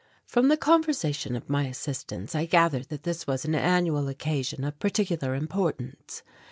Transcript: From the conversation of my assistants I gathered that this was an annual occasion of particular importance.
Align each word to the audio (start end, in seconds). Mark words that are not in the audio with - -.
From 0.25 0.47
the 0.47 0.57
conversation 0.57 1.35
of 1.35 1.47
my 1.47 1.67
assistants 1.67 2.33
I 2.33 2.45
gathered 2.45 2.85
that 2.89 3.03
this 3.03 3.27
was 3.27 3.45
an 3.45 3.53
annual 3.53 4.07
occasion 4.07 4.63
of 4.63 4.79
particular 4.79 5.35
importance. 5.35 6.23